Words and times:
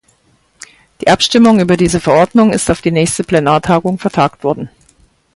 Die 0.99 1.09
Abstimmung 1.09 1.59
über 1.59 1.77
diese 1.77 1.99
Verordnung 1.99 2.53
ist 2.53 2.71
auf 2.71 2.81
die 2.81 2.89
nächste 2.89 3.23
Plenartagung 3.23 3.99
vertragt 3.99 4.43
worden. 4.43 4.71